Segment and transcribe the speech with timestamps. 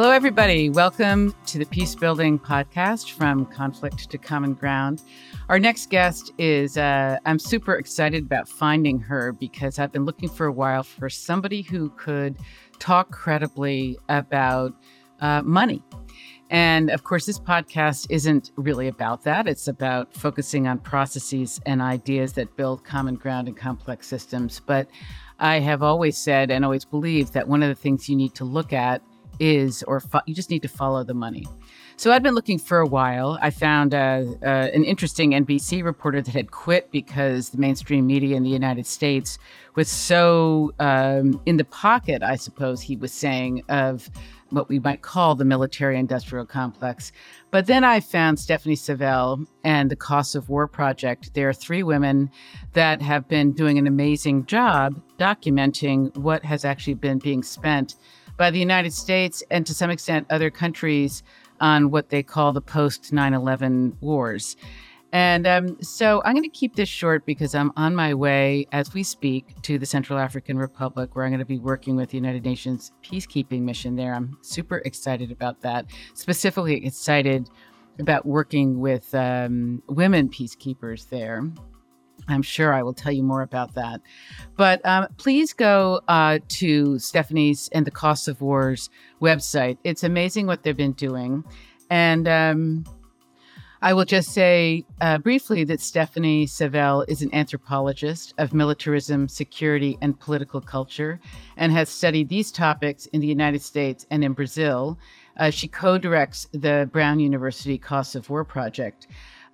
[0.00, 0.70] Hello, everybody.
[0.70, 5.02] Welcome to the Peace Building Podcast from Conflict to Common Ground.
[5.48, 10.28] Our next guest is, uh, I'm super excited about finding her because I've been looking
[10.28, 12.36] for a while for somebody who could
[12.78, 14.72] talk credibly about
[15.20, 15.82] uh, money.
[16.48, 19.48] And of course, this podcast isn't really about that.
[19.48, 24.60] It's about focusing on processes and ideas that build common ground in complex systems.
[24.64, 24.88] But
[25.40, 28.44] I have always said and always believed that one of the things you need to
[28.44, 29.02] look at
[29.38, 31.46] is, or fo- you just need to follow the money.
[31.96, 33.38] So I'd been looking for a while.
[33.42, 38.36] I found uh, uh, an interesting NBC reporter that had quit because the mainstream media
[38.36, 39.36] in the United States
[39.74, 44.08] was so um, in the pocket, I suppose he was saying, of
[44.50, 47.12] what we might call the military industrial complex.
[47.50, 51.34] But then I found Stephanie Savell and the Cost of War Project.
[51.34, 52.30] There are three women
[52.74, 57.96] that have been doing an amazing job documenting what has actually been being spent
[58.38, 61.22] by the United States and to some extent other countries
[61.60, 64.56] on what they call the post 9 11 wars.
[65.10, 68.92] And um, so I'm going to keep this short because I'm on my way as
[68.92, 72.18] we speak to the Central African Republic, where I'm going to be working with the
[72.18, 74.14] United Nations peacekeeping mission there.
[74.14, 77.48] I'm super excited about that, specifically excited
[77.98, 81.42] about working with um, women peacekeepers there.
[82.28, 84.00] I'm sure I will tell you more about that.
[84.56, 88.90] But um, please go uh, to Stephanie's and the Cost of Wars
[89.20, 89.78] website.
[89.84, 91.44] It's amazing what they've been doing.
[91.90, 92.84] And um,
[93.80, 99.96] I will just say uh, briefly that Stephanie Savell is an anthropologist of militarism, security,
[100.02, 101.20] and political culture,
[101.56, 104.98] and has studied these topics in the United States and in Brazil.
[105.36, 109.06] Uh, she co directs the Brown University Cost of War Project.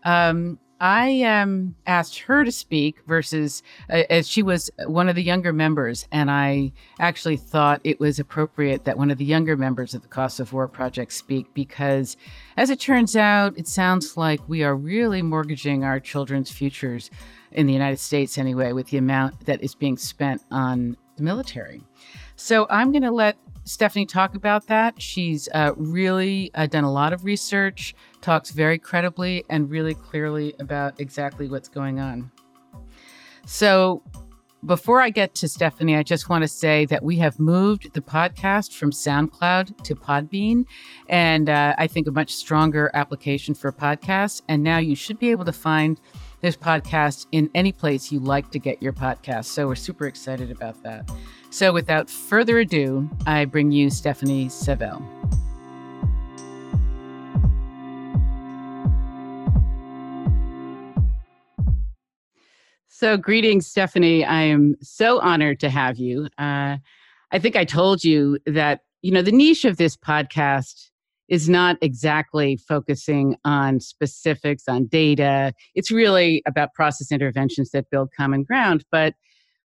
[0.04, 5.22] Um, I um, asked her to speak versus uh, as she was one of the
[5.22, 9.94] younger members, and I actually thought it was appropriate that one of the younger members
[9.94, 12.18] of the Cost of War Project speak because,
[12.58, 17.10] as it turns out, it sounds like we are really mortgaging our children's futures
[17.50, 21.80] in the United States anyway with the amount that is being spent on the military.
[22.36, 25.00] So I'm going to let Stephanie talk about that.
[25.00, 30.54] She's uh, really uh, done a lot of research, talks very credibly and really clearly
[30.58, 32.30] about exactly what's going on.
[33.46, 34.02] So,
[34.64, 38.00] before I get to Stephanie, I just want to say that we have moved the
[38.00, 40.64] podcast from SoundCloud to Podbean,
[41.10, 44.40] and uh, I think a much stronger application for podcasts.
[44.48, 46.00] And now you should be able to find
[46.40, 49.46] this podcast in any place you like to get your podcast.
[49.46, 51.10] So we're super excited about that.
[51.50, 55.23] So without further ado, I bring you Stephanie Savell.
[62.96, 64.24] So, greetings, Stephanie.
[64.24, 66.28] I am so honored to have you.
[66.38, 66.76] Uh,
[67.32, 70.90] I think I told you that, you know, the niche of this podcast
[71.28, 75.52] is not exactly focusing on specifics on data.
[75.74, 78.84] It's really about process interventions that build common ground.
[78.92, 79.14] But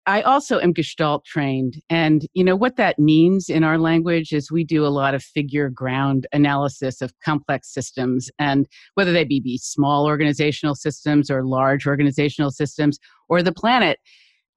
[0.08, 1.82] I also am Gestalt trained.
[1.90, 5.24] And, you know, what that means in our language is we do a lot of
[5.24, 11.44] figure ground analysis of complex systems, and whether they be, be small organizational systems or
[11.44, 13.00] large organizational systems
[13.30, 14.00] or the planet.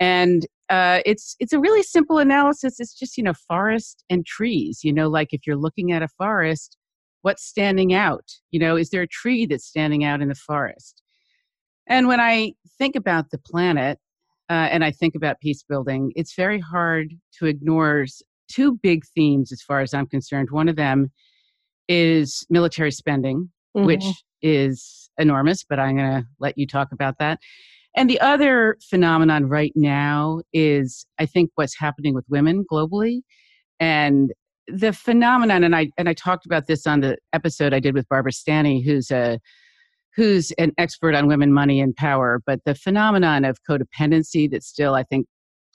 [0.01, 2.79] And uh, it's it's a really simple analysis.
[2.79, 4.81] It's just you know forest and trees.
[4.85, 6.77] You know, like if you're looking at a forest,
[7.23, 8.31] what's standing out?
[8.51, 11.03] You know, is there a tree that's standing out in the forest?
[11.87, 13.99] And when I think about the planet,
[14.51, 18.07] uh, and I think about peace building, it's very hard to ignore
[18.49, 20.49] two big themes as far as I'm concerned.
[20.51, 21.11] One of them
[21.89, 23.87] is military spending, mm-hmm.
[23.87, 24.05] which
[24.43, 27.41] is enormous, but I'm going to let you talk about that.
[27.97, 33.23] And the other phenomenon right now is, I think, what's happening with women globally.
[33.81, 34.33] And
[34.69, 38.09] the phenomenon, and I and I talked about this on the episode I did with
[38.09, 39.41] Barbara Stanny, who's a
[40.19, 42.43] who's an expert on women, money, and power.
[42.45, 45.29] But the phenomenon of codependency that still, I think,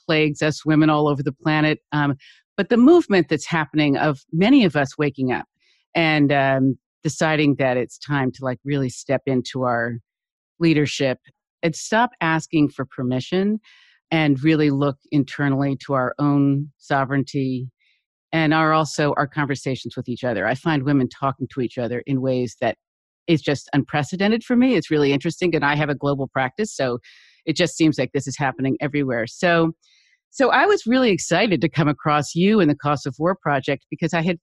[0.05, 1.79] plagues us women all over the planet.
[1.93, 2.15] Um,
[2.57, 5.45] but the movement that's happening of many of us waking up
[5.95, 9.99] and um, deciding that it's time to like really step into our
[10.59, 11.19] leadership
[11.61, 13.61] and stop asking for permission
[14.11, 17.69] and really look internally to our own sovereignty
[18.33, 20.45] and are also our conversations with each other.
[20.45, 22.75] I find women talking to each other in ways that
[23.27, 24.75] is just unprecedented for me.
[24.75, 26.99] It's really interesting, and I have a global practice, so
[27.45, 29.27] it just seems like this is happening everywhere.
[29.27, 29.73] So,
[30.29, 33.85] so I was really excited to come across you and the Cost of War project
[33.89, 34.37] because I had,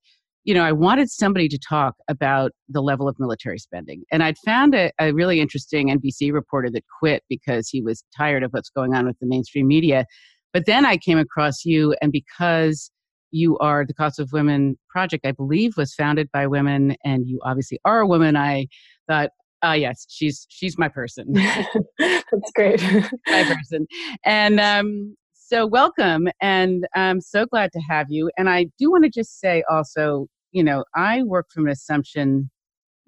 [0.44, 4.38] you know, I wanted somebody to talk about the level of military spending, and I'd
[4.44, 8.70] found a, a really interesting NBC reporter that quit because he was tired of what's
[8.70, 10.06] going on with the mainstream media.
[10.52, 12.90] But then I came across you, and because
[13.30, 17.40] you are the Cause of Women project, I believe, was founded by women, and you
[17.44, 18.36] obviously are a woman.
[18.36, 18.66] I
[19.08, 19.30] thought,
[19.62, 21.32] ah, uh, yes, she's she's my person.
[21.98, 22.82] That's great.
[23.28, 23.86] my person,
[24.24, 28.30] and um, so welcome, and I'm so glad to have you.
[28.38, 32.50] And I do want to just say also, you know, I work from an assumption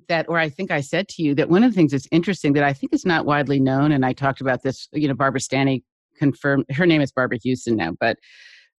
[0.08, 2.52] that, or I think I said to you that one of the things that's interesting
[2.54, 5.40] that I think is not widely known, and I talked about this, you know, Barbara
[5.40, 5.84] Stanny
[6.16, 8.18] confirmed, her name is Barbara Huson now, but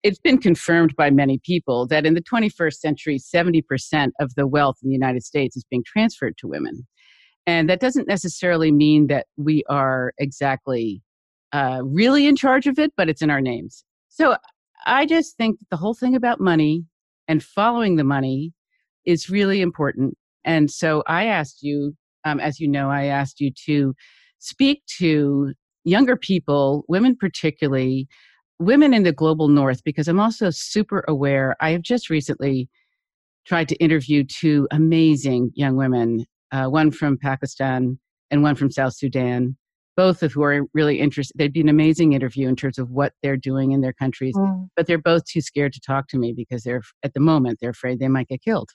[0.04, 4.78] it's been confirmed by many people that in the 21st century, 70% of the wealth
[4.84, 6.86] in the United States is being transferred to women.
[7.48, 11.02] And that doesn't necessarily mean that we are exactly
[11.54, 13.84] uh, really in charge of it, but it's in our names.
[14.10, 14.36] So
[14.86, 16.84] I just think the whole thing about money
[17.28, 18.54] and following the money
[19.06, 20.18] is really important.
[20.44, 21.96] And so I asked you,
[22.26, 23.94] um, as you know, I asked you to
[24.40, 25.54] speak to
[25.84, 28.08] younger people, women particularly,
[28.66, 31.56] women in the global north, because I'm also super aware.
[31.60, 32.70] I have just recently
[33.46, 38.00] tried to interview two amazing young women, uh, one from Pakistan
[38.32, 39.58] and one from South Sudan,
[39.98, 41.38] both of who are really interested.
[41.38, 44.68] They'd be an amazing interview in terms of what they're doing in their countries, mm.
[44.76, 47.72] but they're both too scared to talk to me because they're, at the moment, they're
[47.72, 48.70] afraid they might get killed.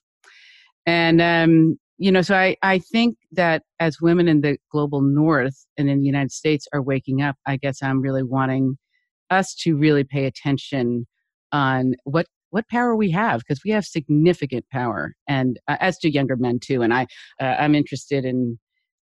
[0.86, 5.66] And, um, you know, so I, I think that as women in the global north
[5.76, 8.78] and in the United States are waking up, I guess I'm really wanting
[9.30, 11.06] us to really pay attention
[11.52, 16.08] on what what power we have because we have significant power and uh, as do
[16.08, 17.06] younger men too and i
[17.40, 18.58] uh, i'm interested in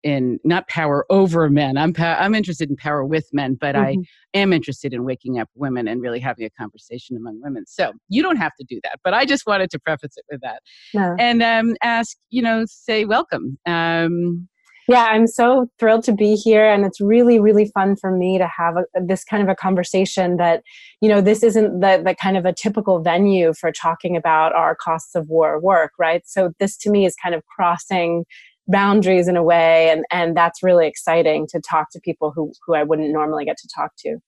[0.03, 1.77] in not power over men.
[1.77, 4.01] I'm pa- I'm interested in power with men, but mm-hmm.
[4.01, 7.65] I am interested in waking up women and really having a conversation among women.
[7.67, 10.41] So you don't have to do that, but I just wanted to preface it with
[10.43, 10.63] that
[10.95, 11.17] no.
[11.19, 13.59] and um, ask, you know, say welcome.
[13.67, 14.49] Um,
[14.89, 18.49] yeah, I'm so thrilled to be here, and it's really, really fun for me to
[18.49, 20.37] have a, this kind of a conversation.
[20.37, 20.63] That
[21.01, 24.75] you know, this isn't the, the kind of a typical venue for talking about our
[24.75, 26.23] costs of war work, right?
[26.27, 28.25] So this to me is kind of crossing
[28.69, 32.75] boundaries in a way and and that's really exciting to talk to people who who
[32.75, 34.19] I wouldn't normally get to talk to.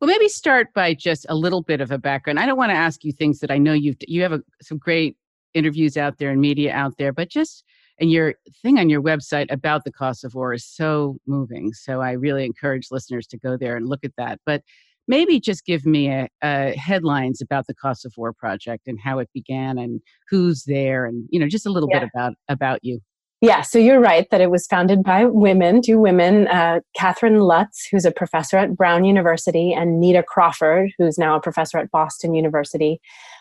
[0.00, 2.40] Well, maybe start by just a little bit of a background.
[2.40, 4.78] I don't want to ask you things that I know you've you have a, some
[4.78, 5.16] great
[5.54, 7.64] interviews out there and media out there, but just
[8.00, 11.72] and your thing on your website about the cost of war is so moving.
[11.72, 14.40] So I really encourage listeners to go there and look at that.
[14.44, 14.62] But
[15.08, 19.18] maybe just give me a, a headlines about the cost of war project and how
[19.18, 20.00] it began and
[20.30, 22.00] who's there and you know just a little yeah.
[22.00, 23.00] bit about about you
[23.42, 27.88] yeah, so you're right that it was founded by women, two women, uh, Catherine Lutz,
[27.90, 32.34] who's a professor at Brown University, and Neta Crawford, who's now a professor at Boston
[32.34, 33.00] University.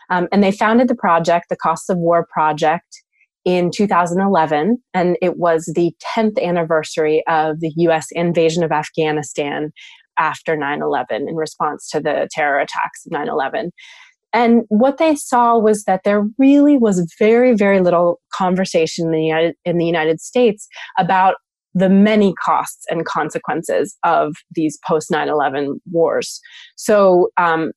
[0.09, 3.03] Um, and they founded the project, the Costs of War Project,
[3.45, 4.77] in 2011.
[4.93, 9.71] And it was the 10th anniversary of the US invasion of Afghanistan
[10.17, 13.71] after 9 11 in response to the terror attacks of 9 11.
[14.33, 19.25] And what they saw was that there really was very, very little conversation in the
[19.25, 20.67] United, in the United States
[20.97, 21.35] about
[21.73, 26.39] the many costs and consequences of these post 9 11 wars.
[26.75, 27.71] So, um,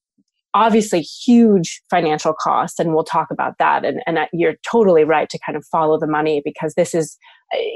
[0.54, 3.84] obviously, huge financial costs, and we'll talk about that.
[3.84, 7.18] And, and you're totally right to kind of follow the money because this is,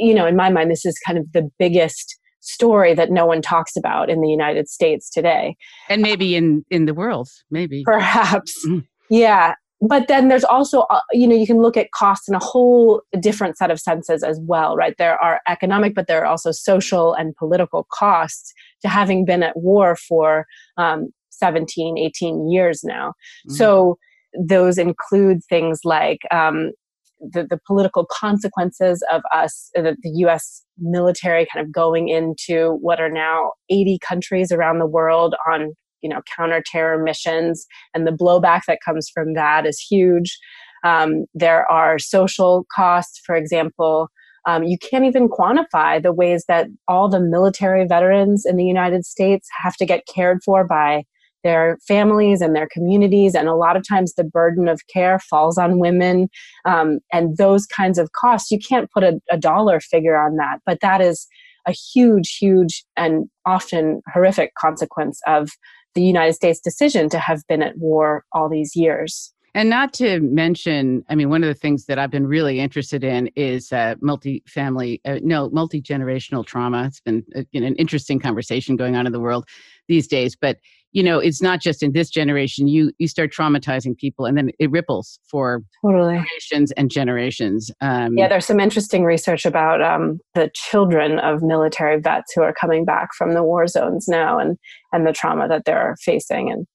[0.00, 3.42] you know, in my mind, this is kind of the biggest story that no one
[3.42, 5.56] talks about in the United States today.
[5.88, 7.82] And maybe in in the world, maybe.
[7.84, 8.64] Perhaps.
[8.66, 8.86] Mm.
[9.10, 9.54] Yeah.
[9.80, 13.02] But then there's also, uh, you know, you can look at costs in a whole
[13.20, 14.94] different set of senses as well, right?
[14.98, 19.56] There are economic, but there are also social and political costs to having been at
[19.56, 20.46] war for
[20.78, 23.14] um, 17, 18 years now.
[23.48, 23.56] Mm.
[23.56, 23.98] So
[24.38, 26.72] those include things like um,
[27.20, 32.78] the, the political consequences of us, uh, the, the US military kind of going into
[32.80, 38.12] what are now 80 countries around the world on you know counter-terror missions and the
[38.12, 40.38] blowback that comes from that is huge
[40.84, 44.08] um, there are social costs for example
[44.46, 49.04] um, you can't even quantify the ways that all the military veterans in the united
[49.04, 51.02] states have to get cared for by
[51.48, 53.34] their families and their communities.
[53.34, 56.28] And a lot of times the burden of care falls on women.
[56.66, 60.58] Um, and those kinds of costs, you can't put a, a dollar figure on that,
[60.66, 61.26] but that is
[61.66, 65.50] a huge, huge, and often horrific consequence of
[65.94, 69.32] the United States decision to have been at war all these years.
[69.54, 73.02] And not to mention, I mean, one of the things that I've been really interested
[73.02, 76.84] in is uh, multi-family, uh, no, multi-generational trauma.
[76.84, 79.48] It's been uh, you an interesting conversation going on in the world
[79.88, 80.36] these days.
[80.36, 80.58] But
[80.92, 84.50] you know it's not just in this generation you you start traumatizing people and then
[84.58, 86.14] it ripples for totally.
[86.14, 92.00] generations and generations um, yeah there's some interesting research about um, the children of military
[92.00, 94.56] vets who are coming back from the war zones now and
[94.92, 96.66] and the trauma that they're facing and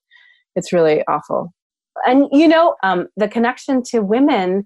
[0.56, 1.52] it's really awful
[2.06, 4.66] and you know, um, the connection to women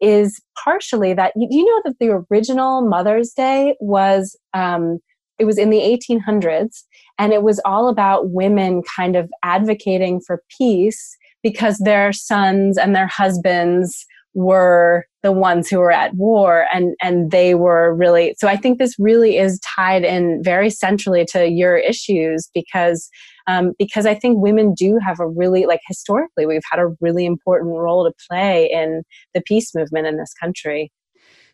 [0.00, 4.98] is partially that you, you know that the original Mother's Day was um,
[5.38, 6.84] it was in the 1800s
[7.18, 12.94] and it was all about women kind of advocating for peace because their sons and
[12.94, 18.48] their husbands were the ones who were at war and and they were really so
[18.48, 23.08] i think this really is tied in very centrally to your issues because
[23.46, 27.24] um, because i think women do have a really like historically we've had a really
[27.24, 29.02] important role to play in
[29.34, 30.90] the peace movement in this country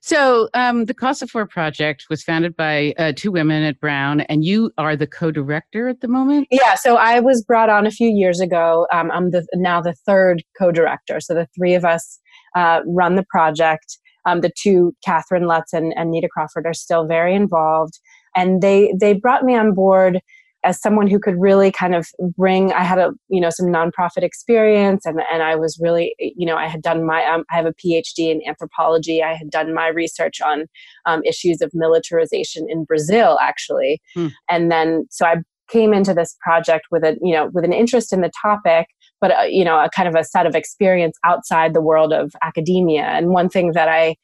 [0.01, 4.23] so, um, the Cost of War Project was founded by uh, two women at Brown,
[4.23, 6.49] and you are the co-director at the moment.
[6.51, 8.87] Yeah, so I was brought on a few years ago.
[8.93, 11.21] Um, I'm the now the third co-director.
[11.21, 12.19] So the three of us
[12.57, 13.99] uh, run the project.
[14.27, 17.99] Um, the two, Catherine Lutz and, and Neta Crawford, are still very involved,
[18.35, 20.21] and they they brought me on board
[20.63, 24.23] as someone who could really kind of bring i had a you know some nonprofit
[24.23, 27.67] experience and, and i was really you know i had done my um, i have
[27.67, 29.23] a phd in anthropology.
[29.23, 30.67] I had done my research on
[31.07, 34.01] um, issues of militarization in brazil actually.
[34.15, 34.29] Hmm.
[34.49, 35.37] and then so i
[35.71, 38.89] came into this project with a you know with an interest in the topic
[39.21, 42.33] but uh, you know a kind of a set of experience outside the world of
[42.43, 43.05] academia.
[43.05, 44.17] And one thing that i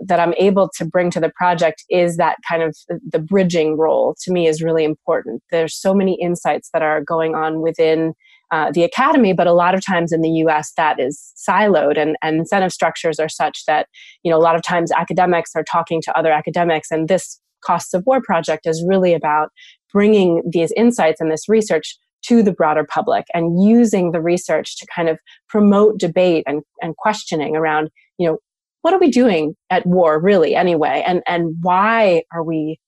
[0.00, 4.14] that I'm able to bring to the project is that kind of the bridging role
[4.22, 5.42] to me is really important.
[5.50, 8.14] There's so many insights that are going on within
[8.50, 12.16] uh, the academy, but a lot of times in the US that is siloed and,
[12.22, 13.88] and incentive structures are such that,
[14.22, 17.92] you know, a lot of times academics are talking to other academics and this costs
[17.92, 19.50] of war project is really about
[19.92, 24.86] bringing these insights and this research to the broader public and using the research to
[24.94, 28.38] kind of promote debate and, and questioning around you know
[28.82, 31.02] what are we doing at war really anyway?
[31.06, 32.78] And and why are we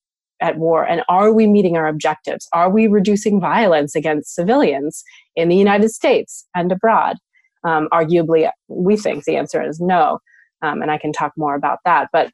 [0.40, 0.86] at war?
[0.86, 2.48] And are we meeting our objectives?
[2.52, 5.04] Are we reducing violence against civilians
[5.36, 7.16] in the united states and abroad?
[7.64, 10.18] Um, arguably we think the answer is no.
[10.62, 12.30] Um, and i can talk more about that but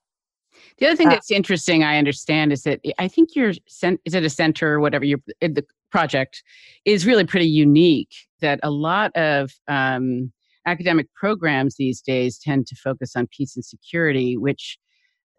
[0.79, 4.25] the other thing uh, that's interesting i understand is that i think your is it
[4.25, 6.43] a center or whatever your the project
[6.85, 10.33] is really pretty unique that a lot of um,
[10.67, 14.79] academic programs these days tend to focus on peace and security, which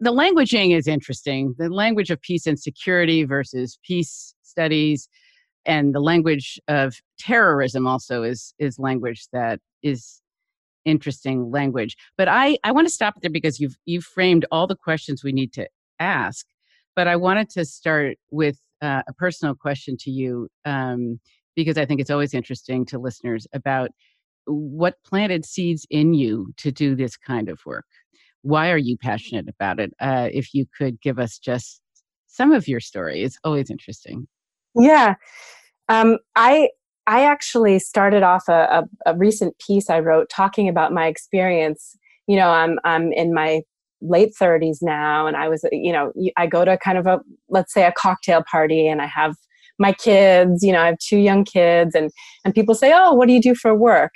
[0.00, 1.54] the languaging is interesting.
[1.58, 5.08] The language of peace and security versus peace studies
[5.66, 10.20] and the language of terrorism also is is language that is
[10.84, 11.96] interesting language.
[12.16, 15.32] But I, I want to stop there because you've you've framed all the questions we
[15.32, 15.68] need to
[16.00, 16.46] ask.
[16.96, 21.20] But I wanted to start with uh, a personal question to you um,
[21.54, 23.90] because I think it's always interesting to listeners about
[24.48, 27.86] what planted seeds in you to do this kind of work?
[28.42, 29.92] Why are you passionate about it?
[30.00, 31.80] Uh, if you could give us just
[32.26, 34.26] some of your story, it's always interesting.
[34.74, 35.14] Yeah,
[35.88, 36.70] um, I
[37.06, 41.96] I actually started off a, a, a recent piece I wrote talking about my experience.
[42.26, 43.62] You know, I'm I'm in my
[44.00, 47.74] late 30s now and i was you know i go to kind of a let's
[47.74, 49.34] say a cocktail party and i have
[49.78, 52.12] my kids you know i have two young kids and
[52.44, 54.12] and people say oh what do you do for work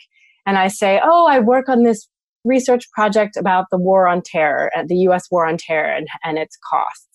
[0.47, 2.09] and I say, oh, I work on this
[2.45, 6.39] research project about the war on terror, uh, the US war on terror, and, and
[6.39, 7.07] its costs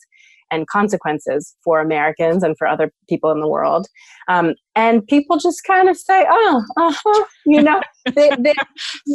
[0.49, 3.87] and consequences for Americans and for other people in the world.
[4.27, 7.81] Um, and people just kind of say, oh, uh-huh, you know,
[8.15, 8.53] they, they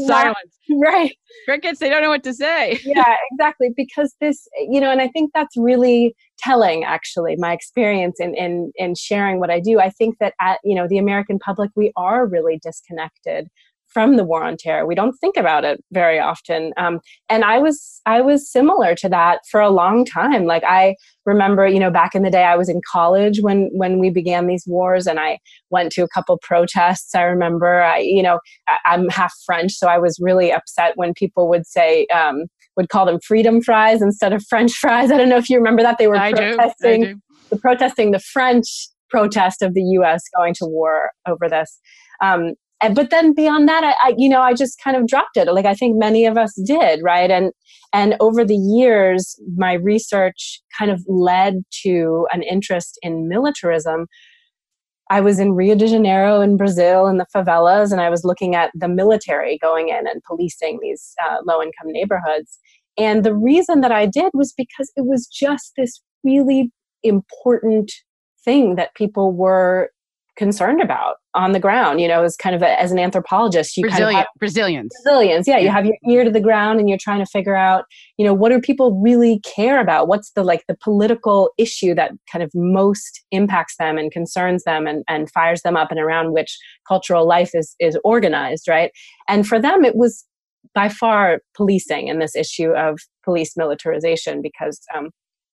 [0.06, 0.58] silence.
[0.70, 1.16] Right.
[1.46, 2.78] Crickets, they don't know what to say.
[2.84, 3.68] yeah, exactly.
[3.76, 8.72] Because this, you know, and I think that's really telling actually my experience in, in
[8.76, 9.80] in sharing what I do.
[9.80, 13.48] I think that at, you know, the American public, we are really disconnected
[13.92, 14.86] from the war on terror.
[14.86, 16.72] We don't think about it very often.
[16.76, 20.44] Um, and I was I was similar to that for a long time.
[20.44, 23.98] Like I remember, you know, back in the day, I was in college when when
[23.98, 25.38] we began these wars, and I
[25.70, 27.14] went to a couple protests.
[27.14, 31.14] I remember, I you know, I, am half French, so I was really upset when
[31.14, 32.06] people would say.
[32.06, 35.10] Um, would call them freedom fries instead of French fries.
[35.10, 37.20] I don't know if you remember that they were I protesting do.
[37.50, 40.22] the protesting the French protest of the U.S.
[40.36, 41.78] going to war over this.
[42.22, 42.54] Um,
[42.90, 45.46] but then beyond that I, I, you know i just kind of dropped it.
[45.52, 47.30] Like i think many of us did right?
[47.30, 47.52] And
[47.92, 54.06] and over the years my research kind of led to an interest in militarism.
[55.10, 58.54] I was in rio de janeiro in brazil in the favelas and i was looking
[58.54, 62.58] at the military going in and policing these uh, low income neighborhoods.
[62.98, 66.70] And the reason that i did was because it was just this really
[67.02, 67.92] important
[68.44, 69.90] thing that people were
[70.36, 73.82] concerned about on the ground you know as kind of a, as an anthropologist you
[73.82, 74.90] Brazilian, kind of have, brazilians.
[75.04, 77.84] Brazilians yeah you have your ear to the ground and you're trying to figure out
[78.16, 80.08] you know what do people really care about?
[80.08, 84.86] What's the like the political issue that kind of most impacts them and concerns them
[84.86, 88.90] and, and fires them up and around which cultural life is is organized right?
[89.28, 90.24] And for them it was
[90.74, 95.10] by far policing and this issue of police militarization because um,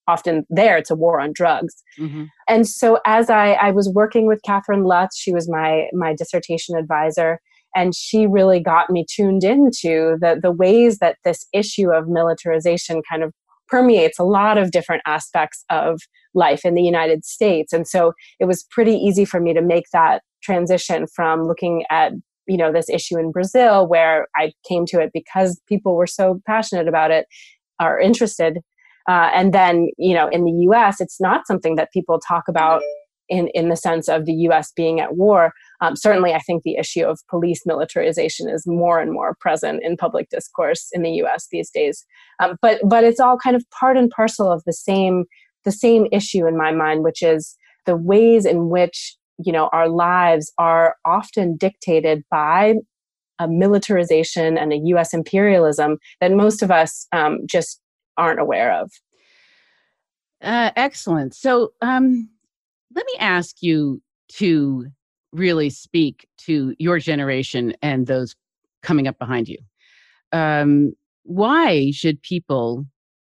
[0.10, 2.26] often there it's a war on drugs mm-hmm.
[2.48, 6.76] and so as I, I was working with catherine lutz she was my my dissertation
[6.76, 7.40] advisor
[7.76, 13.02] and she really got me tuned into the the ways that this issue of militarization
[13.10, 13.34] kind of
[13.68, 16.02] permeates a lot of different aspects of
[16.34, 19.86] life in the United States and so it was pretty easy for me to make
[19.94, 22.14] that transition from looking at
[22.48, 26.42] you know this issue in Brazil where I came to it because people were so
[26.48, 27.28] passionate about it
[27.80, 28.60] are interested
[29.10, 32.84] uh, and then, you know, in the US, it's not something that people talk about
[33.28, 35.52] in, in the sense of the US being at war.
[35.82, 39.98] Um, certainly, I think the issue of police militarization is more and more present in
[39.98, 42.06] public discourse in the US these days.
[42.40, 45.26] Um, but, but it's all kind of part and parcel of the same,
[45.66, 47.56] the same issue in my mind, which is
[47.88, 52.76] the ways in which you know our lives are often dictated by
[53.40, 57.82] a militarization and a US imperialism that most of us um, just
[58.20, 58.92] aren't aware of.
[60.42, 61.34] Uh, excellent.
[61.34, 62.30] So um,
[62.96, 64.02] let me ask you
[64.34, 64.88] to
[65.32, 68.36] really speak to your generation and those
[68.84, 69.58] coming up behind you.
[70.32, 72.86] Um, why should people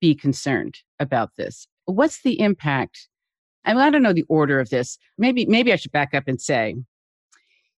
[0.02, 1.68] be concerned about this?
[1.86, 3.08] What's the impact?
[3.66, 4.98] I, mean, I don't know the order of this.
[5.18, 6.75] Maybe maybe I should back up and say,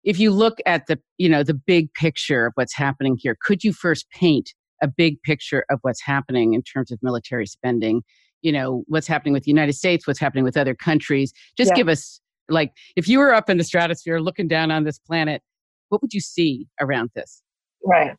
[0.04, 3.64] if you look at the you know the big picture of what's happening here, could
[3.64, 8.02] you first paint a big picture of what's happening in terms of military spending
[8.42, 11.76] you know what's happening with the united states what's happening with other countries just yeah.
[11.76, 15.42] give us like if you were up in the stratosphere looking down on this planet
[15.88, 17.42] what would you see around this
[17.84, 18.16] right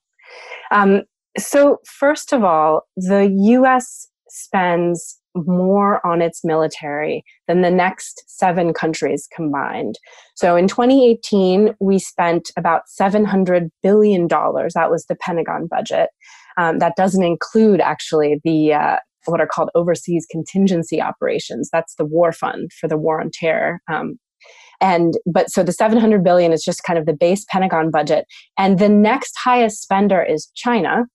[0.71, 1.03] um,
[1.37, 8.73] so first of all the us spends more on its military than the next seven
[8.73, 9.95] countries combined.
[10.35, 14.27] So in 2018, we spent about $700 billion.
[14.27, 16.09] That was the Pentagon budget.
[16.57, 21.69] Um, that doesn't include actually the uh, what are called overseas contingency operations.
[21.71, 23.81] That's the war fund for the war on terror.
[23.91, 24.17] Um,
[24.79, 28.25] and but so the 700 billion is just kind of the base Pentagon budget,
[28.57, 31.05] and the next highest spender is China,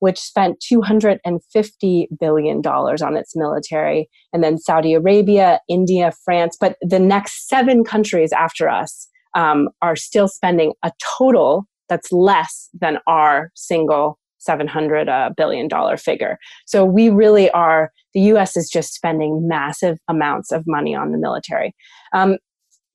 [0.00, 6.56] which spent 250 billion dollars on its military, and then Saudi Arabia, India, France.
[6.60, 12.68] But the next seven countries after us um, are still spending a total that's less
[12.80, 16.38] than our single 700 uh, billion dollar figure.
[16.66, 21.18] So we really are, the US is just spending massive amounts of money on the
[21.18, 21.74] military.
[22.12, 22.38] Um,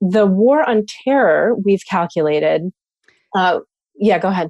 [0.01, 2.71] the war on terror, we've calculated.
[3.35, 3.59] Uh,
[3.95, 4.49] yeah, go ahead.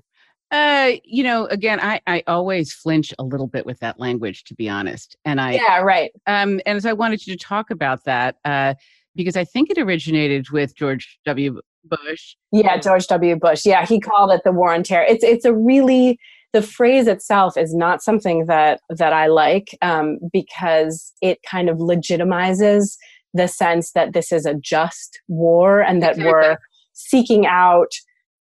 [0.50, 4.56] Uh, you know, again, I, I always flinch a little bit with that language, to
[4.56, 5.16] be honest.
[5.26, 6.12] And I, yeah, right.
[6.26, 8.76] Um, and so I wanted you to talk about that, uh,
[9.16, 11.60] because I think it originated with George W.
[11.84, 12.36] Bush.
[12.52, 13.36] Yeah, George W.
[13.36, 13.66] Bush.
[13.66, 15.06] Yeah, he called it the war on terror.
[15.08, 16.20] It's it's a really
[16.54, 21.78] the phrase itself is not something that that I like um, because it kind of
[21.78, 22.98] legitimizes
[23.34, 26.58] the sense that this is a just war and that we're
[26.94, 27.92] seeking out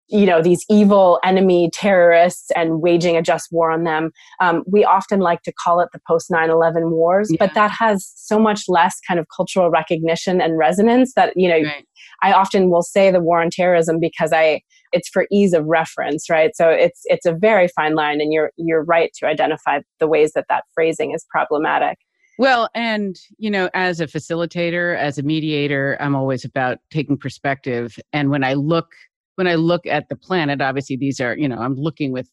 [0.08, 4.84] you know these evil enemy terrorists and waging a just war on them um, we
[4.84, 7.36] often like to call it the post 9-11 wars yeah.
[7.40, 11.56] but that has so much less kind of cultural recognition and resonance that you know
[11.56, 11.84] right.
[12.22, 14.60] i often will say the war on terrorism because i
[14.96, 18.50] it's for ease of reference right so it's it's a very fine line and you're
[18.56, 21.98] you're right to identify the ways that that phrasing is problematic
[22.38, 27.98] well, and you know, as a facilitator, as a mediator, I'm always about taking perspective.
[28.12, 28.88] And when I look
[29.36, 32.28] when I look at the planet, obviously these are, you know, I'm looking with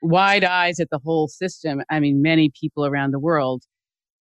[0.00, 1.82] wide eyes at the whole system.
[1.90, 3.62] I mean, many people around the world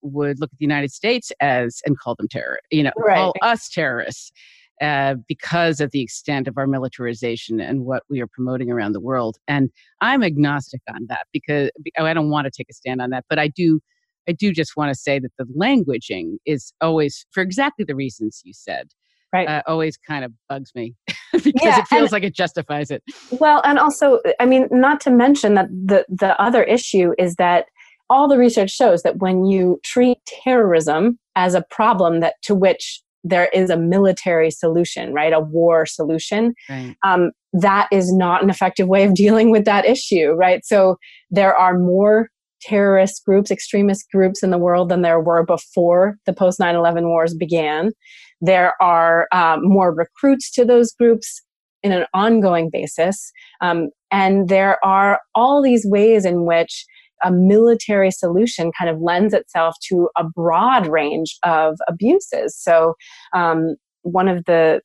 [0.02, 3.16] would look at the United States as and call them terror, you know, right.
[3.16, 4.32] call us terrorists
[4.80, 9.00] uh, because of the extent of our militarization and what we are promoting around the
[9.00, 9.36] world.
[9.46, 13.10] And I'm agnostic on that because oh, I don't want to take a stand on
[13.10, 13.80] that, but I do.
[14.28, 18.42] I do just want to say that the languaging is always for exactly the reasons
[18.44, 18.88] you said
[19.32, 19.48] right.
[19.48, 20.94] Uh, always kind of bugs me
[21.32, 23.02] because yeah, it feels and, like it justifies it.
[23.30, 27.66] Well, and also, I mean, not to mention that the the other issue is that
[28.08, 33.02] all the research shows that when you treat terrorism as a problem that to which
[33.24, 36.96] there is a military solution, right, a war solution, right.
[37.04, 40.64] Um, that is not an effective way of dealing with that issue, right?
[40.64, 40.96] So
[41.30, 42.28] there are more
[42.60, 47.08] terrorist groups, extremist groups in the world than there were before the post 9 11
[47.08, 47.92] wars began.
[48.40, 51.42] There are um, more recruits to those groups
[51.82, 53.32] in an ongoing basis.
[53.60, 56.84] Um, and there are all these ways in which
[57.24, 62.56] a military solution kind of lends itself to a broad range of abuses.
[62.56, 62.94] So,
[63.34, 64.80] um, one of the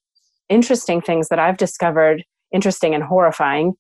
[0.50, 3.74] interesting things that I've discovered, interesting and horrifying,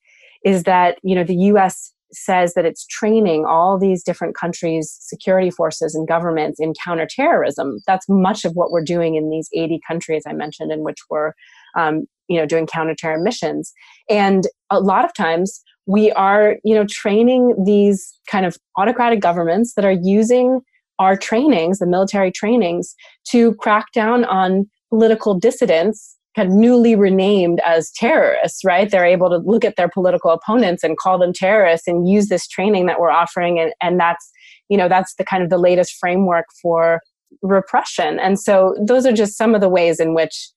[0.44, 1.92] is that you know the U.S.
[2.14, 7.80] says that it's training all these different countries' security forces and governments in counterterrorism.
[7.86, 11.34] That's much of what we're doing in these 80 countries I mentioned, in which we're
[11.78, 13.74] um, you know doing counterterror missions.
[14.10, 19.74] And a lot of times we are you know training these kind of autocratic governments
[19.76, 20.62] that are using
[21.00, 22.96] our trainings the military trainings
[23.28, 28.90] to crack down on political dissidents kind of newly renamed as terrorists right?
[28.90, 32.48] They're able to look at their political opponents and call them terrorists and use this
[32.48, 33.60] training that we're offering.
[33.60, 34.30] And, and that's
[34.70, 37.02] you know that's the kind of the latest framework for
[37.42, 38.20] repression.
[38.20, 40.50] And so those are just some of the ways in which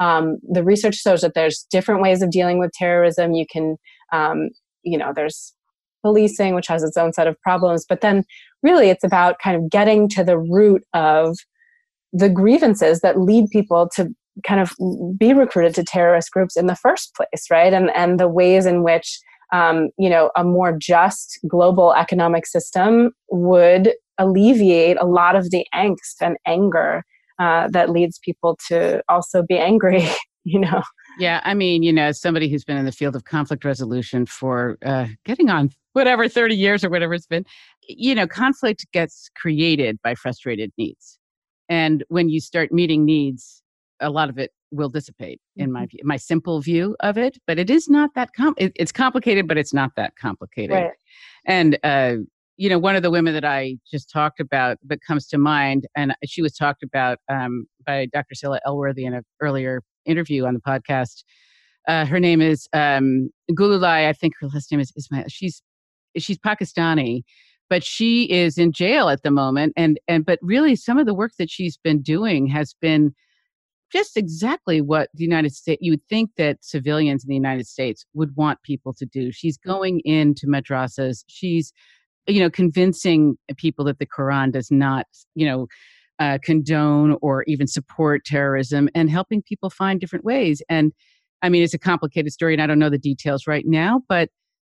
[0.00, 3.32] um, the research shows that there's different ways of dealing with terrorism.
[3.32, 3.76] You can
[4.12, 4.50] um,
[4.82, 5.54] you know there's
[6.02, 8.24] policing which has its own set of problems but then
[8.62, 11.36] really it's about kind of getting to the root of
[12.12, 14.08] the grievances that lead people to
[14.44, 14.72] kind of
[15.18, 17.72] be recruited to terrorist groups in the first place right?
[17.72, 19.18] And and the ways in which
[19.52, 25.66] um, you know a more just global economic system would alleviate a lot of the
[25.74, 27.02] angst and anger
[27.38, 30.06] uh, that leads people to also be angry
[30.44, 30.82] you know
[31.18, 34.26] yeah, I mean, you know, as somebody who's been in the field of conflict resolution
[34.26, 37.44] for uh, getting on whatever 30 years or whatever it's been,
[37.88, 41.18] you know, conflict gets created by frustrated needs.
[41.68, 43.62] And when you start meeting needs,
[44.00, 45.88] a lot of it will dissipate in my mm-hmm.
[45.88, 47.38] view, my simple view of it.
[47.46, 48.54] But it is not that com.
[48.56, 50.74] It, it's complicated, but it's not that complicated.
[50.74, 50.90] Right.
[51.46, 52.16] And uh,
[52.56, 55.86] you know, one of the women that I just talked about that comes to mind,
[55.96, 58.34] and she was talked about um, by Dr.
[58.34, 61.24] Scilla Elworthy in an earlier interview on the podcast.
[61.88, 64.08] Uh, her name is um, Gulalai.
[64.08, 65.24] I think her last name is Ismail.
[65.28, 65.62] She's
[66.16, 67.22] she's Pakistani,
[67.68, 69.72] but she is in jail at the moment.
[69.76, 73.14] And and but really, some of the work that she's been doing has been
[73.92, 75.82] just exactly what the United States.
[75.82, 79.32] You would think that civilians in the United States would want people to do.
[79.32, 81.24] She's going into madrasas.
[81.28, 81.72] She's
[82.26, 85.66] you know convincing people that the Quran does not you know
[86.22, 90.62] uh, condone or even support terrorism and helping people find different ways.
[90.68, 90.92] And
[91.42, 94.28] I mean, it's a complicated story, and I don't know the details right now, but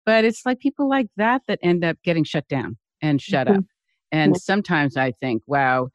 [0.07, 3.59] but it's like people like that that end up getting shut down and shut mm-hmm.
[3.59, 3.65] up.
[4.13, 4.39] And mm-hmm.
[4.39, 5.89] sometimes I think, wow.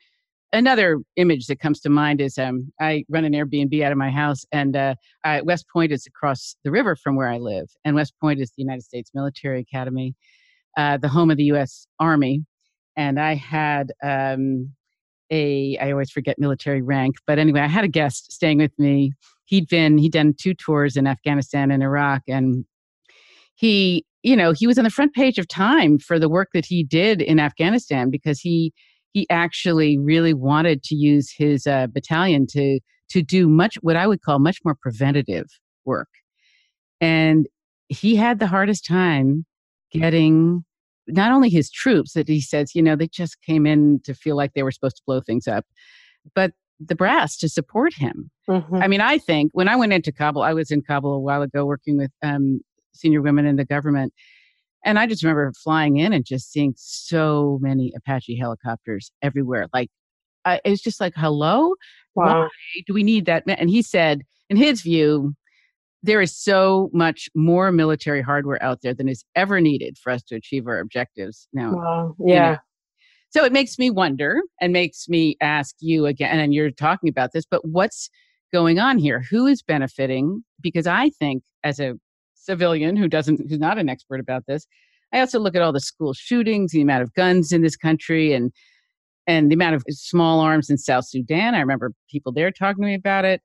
[0.53, 4.10] Another image that comes to mind is um, I run an Airbnb out of my
[4.10, 7.67] house, and uh, I, West Point is across the river from where I live.
[7.83, 10.15] And West Point is the United States Military Academy,
[10.77, 11.88] uh, the home of the U.S.
[11.99, 12.45] Army.
[12.95, 14.73] And I had um,
[15.31, 19.13] a I always forget military rank, but anyway, I had a guest staying with me.
[19.45, 22.65] He'd been he'd done two tours in Afghanistan and Iraq, and
[23.55, 26.65] he you know he was on the front page of Time for the work that
[26.65, 28.73] he did in Afghanistan because he
[29.13, 34.07] he actually really wanted to use his uh, battalion to to do much what I
[34.07, 35.45] would call much more preventative
[35.85, 36.09] work,
[37.01, 37.47] and
[37.89, 39.45] he had the hardest time
[39.91, 40.65] getting
[41.08, 44.36] not only his troops that he says, you know, they just came in to feel
[44.36, 45.65] like they were supposed to blow things up,
[46.36, 48.30] but the brass to support him.
[48.50, 48.76] Mm-hmm.
[48.76, 51.41] I mean, I think when I went into Kabul, I was in Kabul a while
[51.41, 52.62] ago working with um,
[52.93, 54.13] senior women in the government.
[54.86, 59.67] And I just remember flying in and just seeing so many Apache helicopters everywhere.
[59.74, 59.89] Like,
[60.46, 61.74] I, it was just like, hello?
[62.15, 62.43] Wow.
[62.43, 62.50] Why
[62.86, 63.43] do we need that?
[63.48, 65.34] And he said, in his view,
[66.03, 70.23] there is so much more military hardware out there than is ever needed for us
[70.23, 71.73] to achieve our objectives now.
[71.73, 72.15] Wow.
[72.19, 72.33] Yeah.
[72.33, 72.57] You know,
[73.29, 77.33] so it makes me wonder and makes me ask you again, and you're talking about
[77.33, 78.10] this, but what's
[78.53, 79.23] going on here?
[79.29, 80.43] Who is benefiting?
[80.62, 81.95] Because I think as a
[82.36, 84.65] civilian who doesn't, who's not an expert about this,
[85.13, 88.33] I also look at all the school shootings, the amount of guns in this country,
[88.33, 88.51] and
[89.27, 91.53] and the amount of small arms in South Sudan.
[91.53, 93.41] I remember people there talking to me about it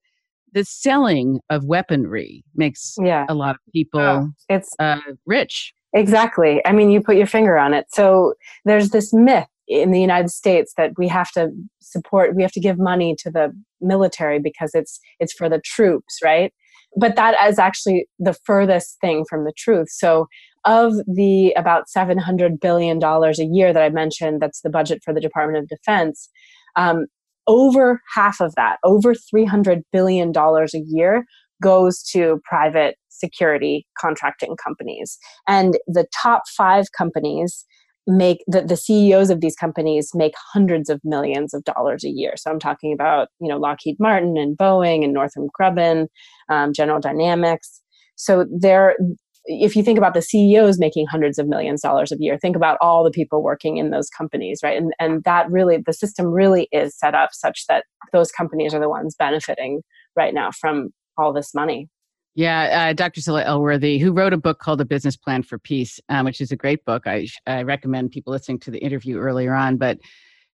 [0.53, 3.27] the selling of weaponry makes yeah.
[3.29, 5.73] a lot of people oh, it's uh, rich.
[5.95, 6.63] Exactly.
[6.65, 7.87] I mean, you put your finger on it.
[7.91, 8.35] So
[8.65, 12.61] there's this myth in the United States that we have to support, we have to
[12.61, 16.53] give money to the military because it's it's for the troops, right?
[16.97, 19.89] But that is actually the furthest thing from the truth.
[19.91, 20.27] So
[20.65, 25.13] of the about 700 billion dollars a year that I mentioned, that's the budget for
[25.13, 26.29] the Department of Defense.
[26.77, 27.07] Um,
[27.47, 31.25] over half of that, over $300 billion a year,
[31.63, 35.19] goes to private security contracting companies.
[35.47, 37.65] And the top five companies
[38.07, 42.35] make the, the CEOs of these companies make hundreds of millions of dollars a year.
[42.37, 46.09] So I'm talking about you know Lockheed Martin and Boeing and Northrop Grumman,
[46.49, 47.81] um, General Dynamics.
[48.17, 48.97] So they're
[49.45, 52.57] if you think about the CEOs making hundreds of millions of dollars a year, think
[52.57, 54.77] about all the people working in those companies, right?
[54.77, 58.81] And and that really the system really is set up such that those companies are
[58.81, 59.83] the ones benefiting
[60.17, 61.89] right now from all this money.
[62.35, 63.21] Yeah, uh, Dr.
[63.21, 66.51] Scilla Elworthy, who wrote a book called The Business Plan for Peace, um, which is
[66.51, 67.07] a great book.
[67.07, 69.77] I, I recommend people listening to the interview earlier on.
[69.77, 69.99] But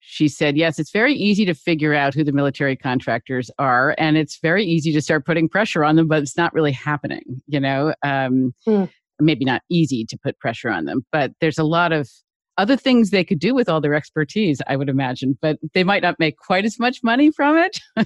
[0.06, 4.16] she said, yes, it's very easy to figure out who the military contractors are, and
[4.16, 7.42] it's very easy to start putting pressure on them, but it's not really happening.
[7.46, 8.88] You know, um, mm.
[9.18, 12.08] maybe not easy to put pressure on them, but there's a lot of
[12.56, 16.02] other things they could do with all their expertise, I would imagine, but they might
[16.02, 17.78] not make quite as much money from it.
[17.96, 18.04] yeah,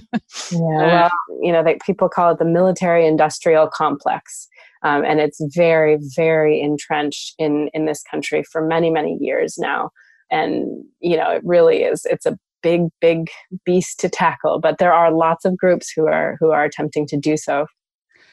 [0.51, 1.09] well,
[1.41, 4.47] you know, they, people call it the military industrial complex.
[4.81, 9.91] Um, and it's very, very entrenched in, in this country for many, many years now.
[10.31, 13.29] And, you know, it really is, it's a big, big
[13.65, 17.17] beast to tackle, but there are lots of groups who are, who are attempting to
[17.17, 17.65] do so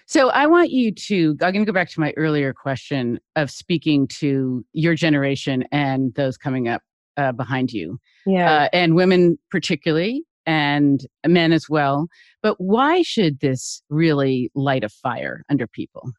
[0.09, 3.51] so I want you to, I'm going to go back to my earlier question of
[3.51, 6.81] speaking to your generation and those coming up
[7.17, 7.99] uh, behind you.
[8.25, 8.53] Yeah.
[8.53, 12.07] Uh, and women particularly, and men as well.
[12.41, 16.13] But why should this really light a fire under people?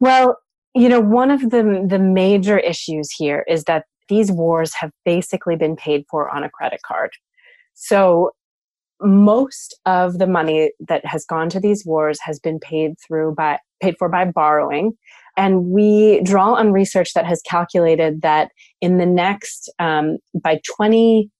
[0.00, 0.38] Well,
[0.74, 5.56] you know, one of the, the major issues here is that these wars have basically
[5.56, 7.10] been paid for on a credit card.
[7.74, 8.32] So
[9.00, 13.58] most of the money that has gone to these wars has been paid through by
[13.80, 14.92] paid for by borrowing
[15.36, 21.30] and we draw on research that has calculated that in the next um, by 20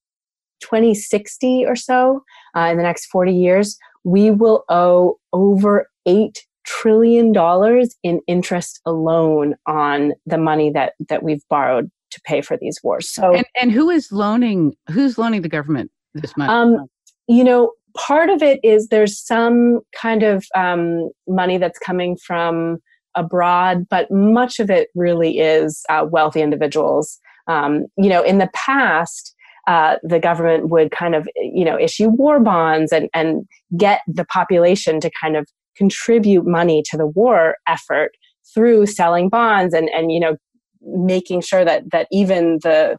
[0.60, 2.22] 2060 or so
[2.56, 8.80] uh, in the next 40 years we will owe over 8 trillion dollars in interest
[8.86, 13.46] alone on the money that that we've borrowed to pay for these wars so and,
[13.60, 16.86] and who is loaning who's loaning the government this money um,
[17.28, 22.78] you know, part of it is there's some kind of um, money that's coming from
[23.14, 27.18] abroad, but much of it really is uh, wealthy individuals.
[27.46, 29.34] Um, you know, in the past,
[29.66, 34.24] uh, the government would kind of, you know, issue war bonds and, and get the
[34.24, 38.12] population to kind of contribute money to the war effort
[38.54, 40.36] through selling bonds and, and you know,
[40.82, 42.96] making sure that that even the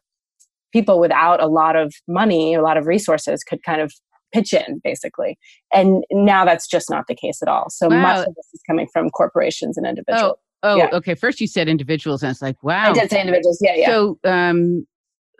[0.72, 3.92] people without a lot of money, a lot of resources could kind of
[4.32, 5.38] pitch in basically.
[5.74, 7.70] And now that's just not the case at all.
[7.70, 8.02] So wow.
[8.02, 10.38] much of this is coming from corporations and individuals.
[10.63, 10.89] Oh, oh yeah.
[10.94, 11.15] okay.
[11.15, 12.92] First you said individuals and it's like wow.
[12.92, 13.60] I did say individuals.
[13.62, 13.88] Yeah yeah.
[13.88, 14.86] So um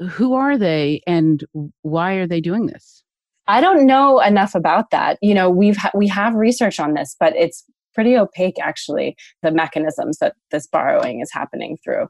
[0.10, 1.44] who are they and
[1.82, 3.04] why are they doing this?
[3.48, 5.18] I don't know enough about that.
[5.22, 9.52] You know we've ha- we have research on this but it's pretty opaque actually the
[9.52, 12.08] mechanisms that this borrowing is happening through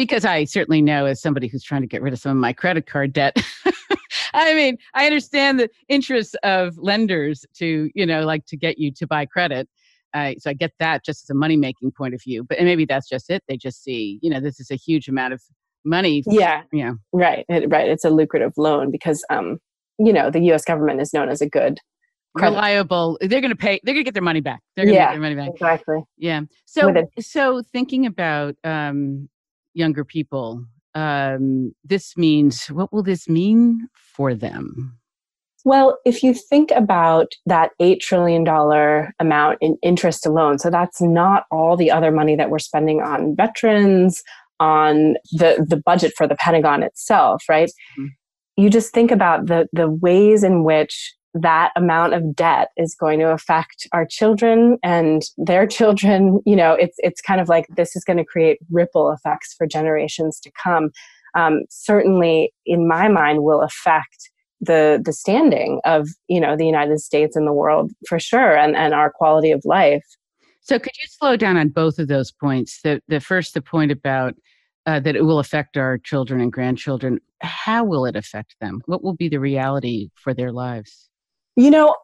[0.00, 2.52] because i certainly know as somebody who's trying to get rid of some of my
[2.52, 3.36] credit card debt
[4.34, 8.92] I mean, I understand the interests of lenders to, you know, like to get you
[8.92, 9.68] to buy credit.
[10.14, 12.44] Uh, so I get that just as a money making point of view.
[12.44, 13.42] But and maybe that's just it.
[13.48, 15.42] They just see, you know, this is a huge amount of
[15.84, 16.22] money.
[16.26, 16.62] Yeah.
[16.72, 16.92] Yeah.
[17.12, 17.44] Right.
[17.48, 17.88] right.
[17.88, 19.58] It's a lucrative loan because, um,
[19.98, 20.64] you know, the U.S.
[20.64, 21.78] government is known as a good
[22.36, 22.54] credit.
[22.54, 23.18] reliable.
[23.20, 23.80] They're going to pay.
[23.84, 24.60] They're going to get their money back.
[24.74, 25.50] They're going to yeah, get their money back.
[25.50, 26.02] Exactly.
[26.16, 26.42] Yeah.
[26.64, 29.28] So so thinking about um,
[29.74, 34.98] younger people um, this means what will this mean for them
[35.64, 38.46] well if you think about that $8 trillion
[39.20, 43.36] amount in interest alone so that's not all the other money that we're spending on
[43.36, 44.22] veterans
[44.58, 48.06] on the, the budget for the pentagon itself right mm-hmm.
[48.56, 53.20] you just think about the, the ways in which that amount of debt is going
[53.20, 57.94] to affect our children and their children you know it's it's kind of like this
[57.96, 60.90] is going to create ripple effects for generations to come.
[61.36, 66.98] Um, certainly in my mind will affect the the standing of you know the united
[67.00, 70.04] states and the world for sure and and our quality of life.
[70.62, 72.80] So could you slow down on both of those points?
[72.82, 74.34] The the first the point about
[74.86, 78.82] uh, that it will affect our children and grandchildren how will it affect them?
[78.86, 81.09] What will be the reality for their lives
[81.60, 81.94] you know,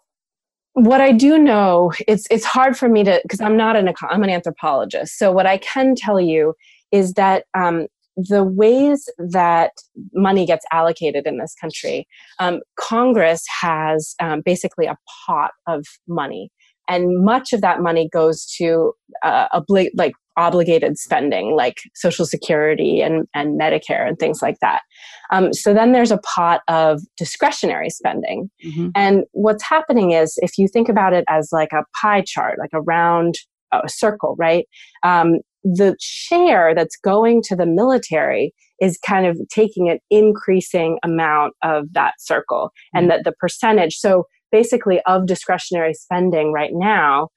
[0.75, 4.23] what I do know, it's it's hard for me to because I'm not an I'm
[4.23, 5.19] an anthropologist.
[5.19, 6.53] So what I can tell you
[6.93, 9.73] is that um, the ways that
[10.13, 12.07] money gets allocated in this country,
[12.39, 16.51] um, Congress has um, basically a pot of money,
[16.87, 18.93] and much of that money goes to
[19.23, 24.83] uh, obli- like obligated spending like social security and, and medicare and things like that
[25.31, 28.89] um, so then there's a pot of discretionary spending mm-hmm.
[28.95, 32.71] and what's happening is if you think about it as like a pie chart like
[32.73, 33.37] a round
[33.73, 34.67] a circle right
[35.03, 41.55] um, the share that's going to the military is kind of taking an increasing amount
[41.63, 43.09] of that circle and mm-hmm.
[43.09, 47.29] that the percentage so basically of discretionary spending right now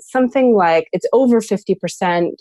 [0.00, 2.32] something like it's over 50%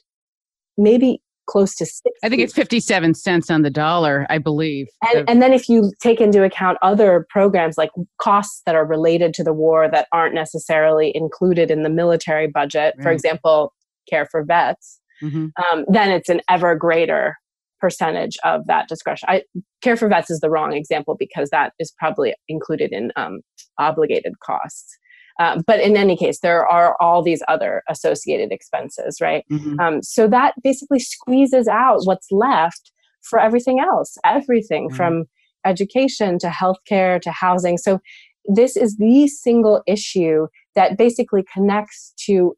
[0.78, 2.10] maybe close to 60.
[2.24, 4.88] I think it's 57 cents on the dollar, I believe.
[5.14, 9.34] And, and then if you take into account other programs like costs that are related
[9.36, 13.04] to the war that aren't necessarily included in the military budget, right.
[13.04, 13.74] for example,
[14.10, 15.48] care for vets, mm-hmm.
[15.64, 17.38] um, then it's an ever greater
[17.80, 19.28] percentage of that discretion.
[19.30, 19.44] I,
[19.82, 23.42] care for vets is the wrong example because that is probably included in um,
[23.78, 24.98] obligated costs.
[25.40, 29.44] Um, but in any case, there are all these other associated expenses, right?
[29.52, 29.80] Mm-hmm.
[29.80, 34.96] Um, so that basically squeezes out what's left for everything else, everything mm-hmm.
[34.96, 35.26] from
[35.66, 37.78] education to healthcare to housing.
[37.78, 38.00] So
[38.46, 42.56] this is the single issue that basically connects to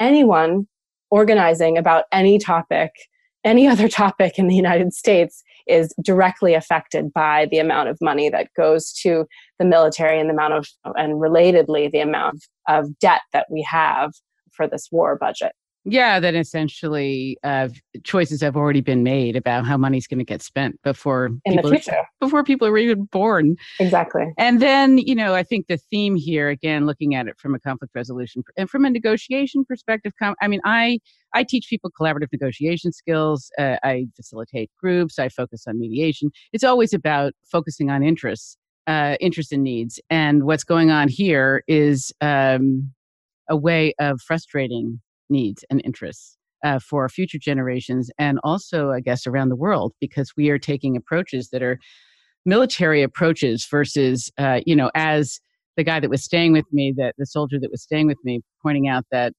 [0.00, 0.66] anyone
[1.10, 2.90] organizing about any topic,
[3.44, 8.28] any other topic in the United States is directly affected by the amount of money
[8.28, 9.26] that goes to
[9.58, 14.12] the military and the amount of and relatedly the amount of debt that we have
[14.52, 15.52] for this war budget
[15.84, 17.68] yeah, that essentially uh,
[18.04, 21.70] choices have already been made about how money's going to get spent before in people
[21.70, 23.56] the future, before people are even born.
[23.78, 24.32] Exactly.
[24.36, 27.58] And then, you know, I think the theme here, again, looking at it from a
[27.58, 30.12] conflict resolution and from a negotiation perspective,
[30.42, 30.98] I mean, I
[31.32, 33.50] I teach people collaborative negotiation skills.
[33.58, 35.18] Uh, I facilitate groups.
[35.18, 36.30] I focus on mediation.
[36.52, 39.98] It's always about focusing on interests, uh, interests and needs.
[40.10, 42.92] And what's going on here is um,
[43.48, 49.26] a way of frustrating needs and interests uh, for future generations and also, I guess,
[49.26, 51.78] around the world because we are taking approaches that are
[52.44, 55.40] military approaches versus, uh, you know, as
[55.76, 58.40] the guy that was staying with me, that the soldier that was staying with me,
[58.62, 59.32] pointing out that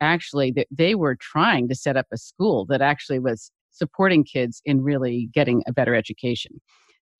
[0.00, 4.62] actually that they were trying to set up a school that actually was supporting kids
[4.64, 6.60] in really getting a better education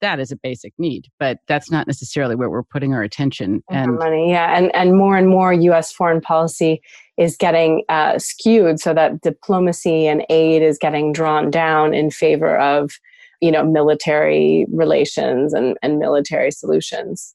[0.01, 3.97] that is a basic need, but that's not necessarily where we're putting our attention and
[3.97, 4.31] money.
[4.31, 5.93] Yeah, and and more and more U.S.
[5.93, 6.81] foreign policy
[7.17, 12.59] is getting uh, skewed so that diplomacy and aid is getting drawn down in favor
[12.59, 12.93] of
[13.41, 17.35] you know military relations and and military solutions.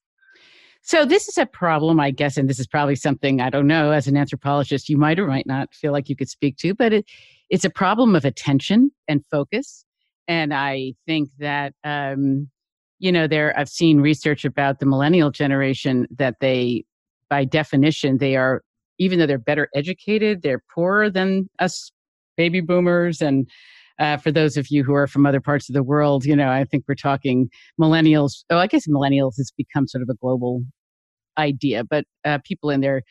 [0.83, 3.91] So this is a problem, I guess, and this is probably something I don't know
[3.91, 6.91] as an anthropologist you might or might not feel like you could speak to, but
[6.91, 7.05] it,
[7.51, 9.85] it's a problem of attention and focus
[10.27, 12.49] and I think that um,
[12.99, 16.85] you know there I've seen research about the millennial generation that they
[17.29, 18.61] by definition they are
[18.99, 21.91] even though they're better educated they're poorer than us
[22.37, 23.21] baby boomers.
[23.21, 23.49] And
[23.99, 26.49] uh, for those of you who are from other parts of the world you know
[26.49, 30.63] I think we're talking millennials oh I guess millennials has become sort of a global
[31.37, 33.03] idea but uh, people in their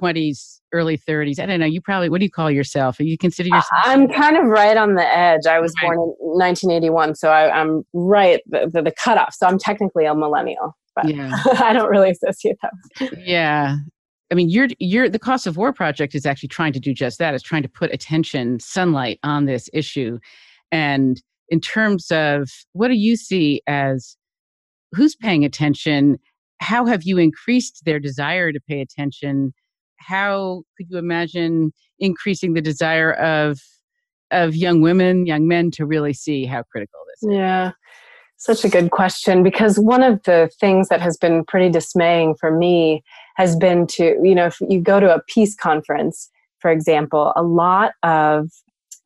[0.00, 1.38] 20s, early 30s.
[1.38, 1.66] I don't know.
[1.66, 2.98] You probably, what do you call yourself?
[2.98, 3.82] You consider yourself?
[3.84, 5.46] I'm kind of right on the edge.
[5.48, 5.88] I was right.
[5.88, 9.34] born in 1981, so I, am right the, the, the cutoff.
[9.34, 11.30] So I'm technically a millennial, but yeah.
[11.58, 13.18] I don't really associate that.
[13.18, 13.76] Yeah.
[14.30, 17.18] I mean, you're, you're, the Cost of War project is actually trying to do just
[17.18, 17.34] that.
[17.34, 20.18] It's trying to put attention, sunlight on this issue.
[20.70, 24.16] And in terms of what do you see as
[24.92, 26.18] who's paying attention?
[26.60, 29.52] How have you increased their desire to pay attention?
[30.06, 33.58] How could you imagine increasing the desire of
[34.30, 37.36] of young women, young men to really see how critical this is?
[37.36, 37.72] Yeah.
[38.38, 42.56] Such a good question because one of the things that has been pretty dismaying for
[42.56, 43.04] me
[43.36, 47.42] has been to, you know, if you go to a peace conference, for example, a
[47.42, 48.48] lot of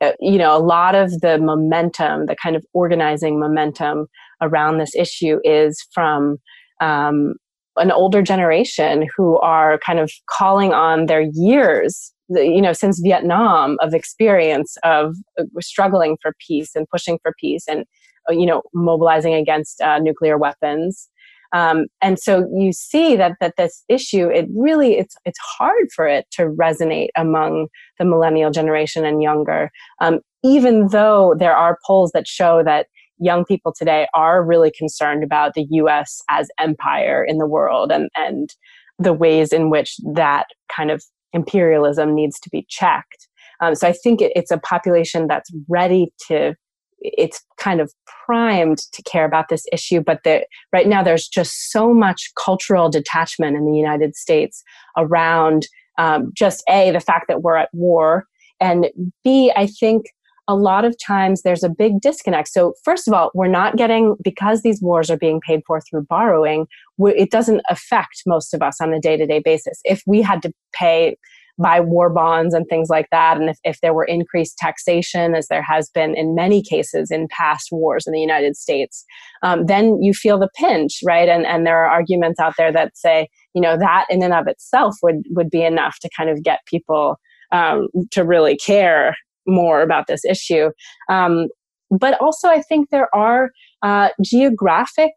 [0.01, 4.07] uh, you know, a lot of the momentum, the kind of organizing momentum
[4.43, 6.37] around this issue is from
[6.81, 7.35] um,
[7.77, 13.77] an older generation who are kind of calling on their years you know since vietnam
[13.81, 17.85] of experience of uh, struggling for peace and pushing for peace and
[18.29, 21.09] uh, you know mobilizing against uh, nuclear weapons.
[21.53, 26.07] Um, and so you see that that this issue it really it's it's hard for
[26.07, 29.71] it to resonate among the millennial generation and younger.
[30.01, 32.87] Um, even though there are polls that show that
[33.19, 38.09] young people today are really concerned about the US as empire in the world and,
[38.17, 38.51] and
[38.99, 43.29] the ways in which that kind of imperialism needs to be checked.
[43.61, 46.55] Um, so I think it, it's a population that's ready to,
[47.01, 47.93] it's kind of
[48.25, 50.01] primed to care about this issue.
[50.01, 54.63] But the, right now, there's just so much cultural detachment in the United States
[54.97, 55.67] around
[55.99, 58.27] um, just A, the fact that we're at war,
[58.61, 58.87] and
[59.23, 60.07] B, I think
[60.49, 62.49] a lot of times there's a big disconnect.
[62.49, 66.07] So, first of all, we're not getting, because these wars are being paid for through
[66.09, 66.67] borrowing,
[66.99, 69.81] it doesn't affect most of us on a day to day basis.
[69.85, 71.17] If we had to pay
[71.59, 73.39] buy war bonds and things like that.
[73.39, 77.29] And if, if there were increased taxation, as there has been in many cases in
[77.31, 79.05] past wars in the United States,
[79.43, 81.29] um, then you feel the pinch, right?
[81.29, 84.47] And, and there are arguments out there that say, you know, that in and of
[84.47, 87.19] itself would, would be enough to kind of get people
[87.53, 89.17] um, to really care
[89.47, 90.71] more about this issue.
[91.09, 91.49] Um,
[91.91, 93.51] but also, I think there are
[93.83, 95.13] uh, geographic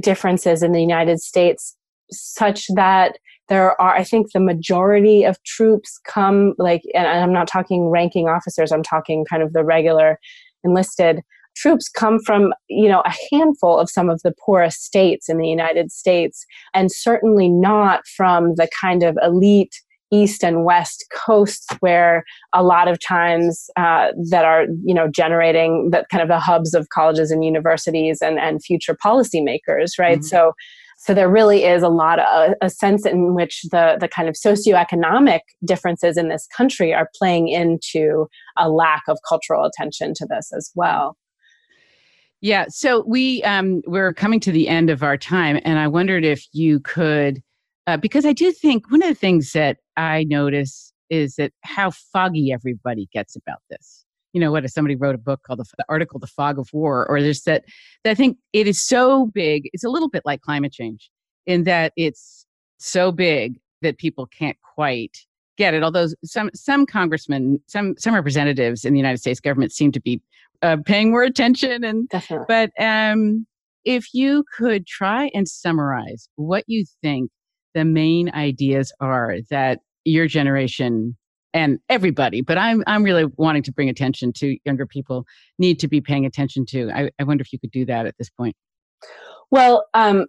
[0.00, 1.76] differences in the United States
[2.10, 7.48] such that there are i think the majority of troops come like and i'm not
[7.48, 10.18] talking ranking officers i'm talking kind of the regular
[10.64, 11.20] enlisted
[11.56, 15.48] troops come from you know a handful of some of the poorest states in the
[15.48, 22.24] united states and certainly not from the kind of elite east and west coasts where
[22.54, 26.74] a lot of times uh, that are you know generating that kind of the hubs
[26.74, 30.26] of colleges and universities and and future policymakers right mm-hmm.
[30.26, 30.52] so
[31.00, 34.34] so there really is a lot of a sense in which the the kind of
[34.34, 38.26] socioeconomic differences in this country are playing into
[38.58, 41.16] a lack of cultural attention to this as well.
[42.40, 46.24] Yeah, so we um, we're coming to the end of our time, and I wondered
[46.24, 47.42] if you could,
[47.88, 51.90] uh, because I do think one of the things that I notice is that how
[51.90, 55.64] foggy everybody gets about this you know what if somebody wrote a book called the,
[55.78, 57.64] the, article the fog of war or there's that,
[58.04, 61.10] that i think it is so big it's a little bit like climate change
[61.46, 62.44] in that it's
[62.78, 65.16] so big that people can't quite
[65.56, 69.90] get it although some some congressmen some some representatives in the united states government seem
[69.90, 70.20] to be
[70.60, 72.46] uh, paying more attention and Definitely.
[72.48, 73.46] but um
[73.84, 77.30] if you could try and summarize what you think
[77.78, 81.16] the main ideas are that your generation
[81.54, 85.24] and everybody but i'm i'm really wanting to bring attention to younger people
[85.60, 86.90] need to be paying attention to.
[86.90, 88.56] I, I wonder if you could do that at this point.
[89.52, 90.26] Well um,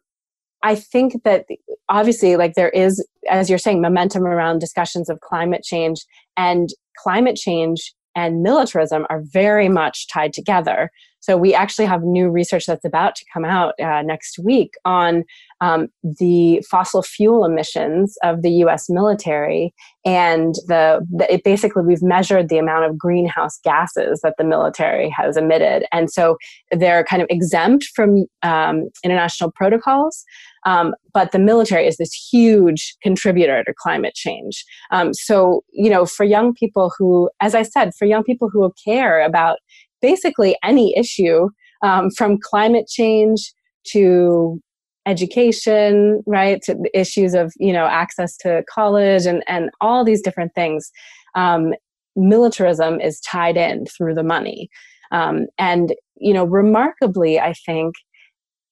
[0.61, 1.45] i think that
[1.89, 6.05] obviously like there is as you're saying momentum around discussions of climate change
[6.37, 6.69] and
[6.99, 10.91] climate change and militarism are very much tied together
[11.21, 15.25] so we actually have new research that's about to come out uh, next week on
[15.61, 18.89] um, the fossil fuel emissions of the U.S.
[18.89, 19.73] military,
[20.05, 25.09] and the, the, it basically we've measured the amount of greenhouse gases that the military
[25.09, 26.37] has emitted, and so
[26.71, 30.23] they're kind of exempt from um, international protocols.
[30.65, 34.63] Um, but the military is this huge contributor to climate change.
[34.91, 38.71] Um, so, you know, for young people who, as I said, for young people who
[38.83, 39.59] care about
[40.01, 41.49] basically any issue
[41.81, 43.53] um, from climate change
[43.91, 44.61] to
[45.05, 50.53] education right to issues of you know access to college and and all these different
[50.53, 50.91] things
[51.35, 51.73] um,
[52.15, 54.69] militarism is tied in through the money
[55.11, 57.95] um, and you know remarkably i think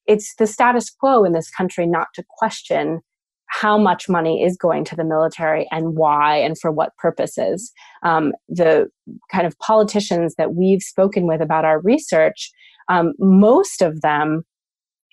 [0.08, 3.02] it's the status quo in this country not to question
[3.48, 7.72] how much money is going to the military and why and for what purposes.
[8.04, 8.90] Um, the
[9.32, 12.52] kind of politicians that we've spoken with about our research,
[12.90, 14.44] um, most of them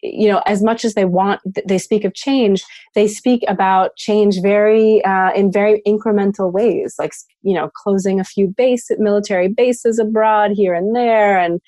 [0.05, 2.63] you know as much as they want they speak of change
[2.95, 8.25] they speak about change very uh, in very incremental ways like you know closing a
[8.25, 11.61] few base military bases abroad here and there and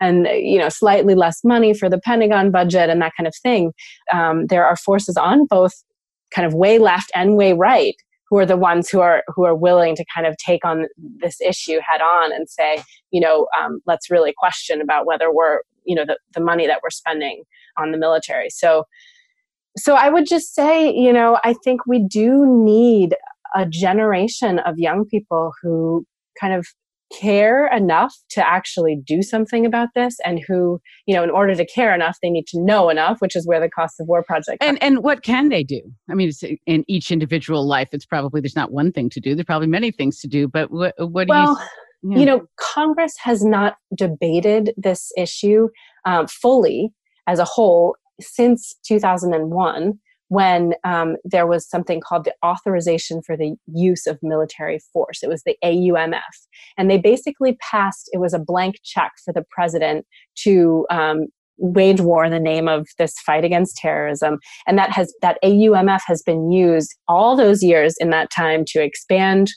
[0.00, 3.72] and you know slightly less money for the pentagon budget and that kind of thing
[4.12, 5.72] um, there are forces on both
[6.34, 7.94] kind of way left and way right
[8.30, 10.86] who are the ones who are who are willing to kind of take on
[11.18, 15.60] this issue head on and say you know um, let's really question about whether we're
[15.84, 17.44] you know the, the money that we're spending
[17.76, 18.48] on the military.
[18.50, 18.84] So
[19.76, 23.14] so i would just say you know i think we do need
[23.54, 26.04] a generation of young people who
[26.40, 26.66] kind of
[27.12, 31.66] care enough to actually do something about this and who you know in order to
[31.66, 34.58] care enough they need to know enough which is where the cost of war project
[34.62, 35.80] and and what can they do?
[36.10, 36.30] I mean
[36.66, 39.34] in each individual life it's probably there's not one thing to do.
[39.34, 42.18] There's probably many things to do but what, what well, do you yeah.
[42.18, 45.68] you know congress has not debated this issue
[46.04, 46.92] um, fully
[47.26, 49.98] as a whole since 2001
[50.28, 55.22] when um, there was something called the Authorization for the Use of Military Force.
[55.22, 56.20] It was the AUMF.
[56.76, 60.06] And they basically passed, it was a blank check for the president
[60.38, 61.26] to um,
[61.58, 66.00] wage war in the name of this fight against terrorism and that has that AUMF
[66.06, 69.48] has been used all those years in that time to expand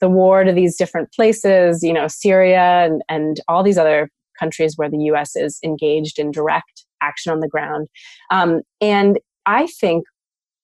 [0.00, 4.08] the war to these different places you know Syria and, and all these other
[4.38, 7.88] countries where the US is engaged in direct action on the ground
[8.30, 10.04] um, and I think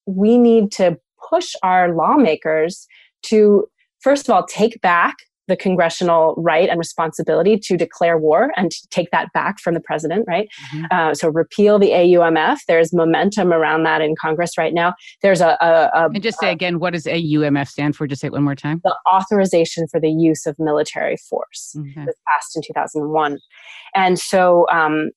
[0.05, 0.97] we need to
[1.29, 2.87] push our lawmakers
[3.23, 3.67] to,
[3.99, 5.15] first of all, take back
[5.47, 9.79] the congressional right and responsibility to declare war and to take that back from the
[9.79, 10.49] president, right?
[10.73, 10.85] Mm-hmm.
[10.91, 12.59] Uh, so repeal the AUMF.
[12.67, 14.93] There's momentum around that in Congress right now.
[15.21, 15.57] There's a.
[15.61, 18.07] a, a and just say again, what does AUMF stand for?
[18.07, 18.81] Just say it one more time.
[18.83, 22.05] The authorization for the use of military force okay.
[22.05, 23.39] was passed in 2001.
[23.95, 25.11] And so um,